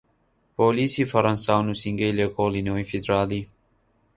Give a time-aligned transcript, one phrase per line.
[0.55, 3.41] پۆلیسی فەرەنسا و نوسینگەی لێکۆڵینەوەی فیدراڵی